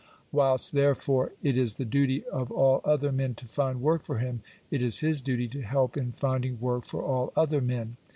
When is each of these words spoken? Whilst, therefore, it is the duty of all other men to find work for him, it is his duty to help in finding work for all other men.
Whilst, 0.31 0.71
therefore, 0.71 1.33
it 1.43 1.55
is 1.55 1.75
the 1.75 1.85
duty 1.85 2.25
of 2.25 2.51
all 2.51 2.81
other 2.83 3.11
men 3.11 3.35
to 3.35 3.47
find 3.47 3.83
work 3.83 4.01
for 4.01 4.17
him, 4.17 4.41
it 4.71 4.81
is 4.81 5.01
his 5.01 5.21
duty 5.21 5.47
to 5.49 5.61
help 5.61 5.95
in 5.95 6.13
finding 6.13 6.59
work 6.59 6.85
for 6.85 7.03
all 7.03 7.31
other 7.35 7.61
men. 7.61 7.97